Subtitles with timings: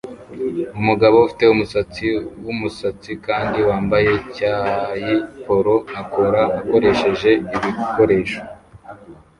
[0.79, 2.05] Umugabo ufite umusatsi
[2.43, 5.13] wumusatsi kandi wambaye icyayi
[5.45, 8.39] polo akora akoresheje ibikoresho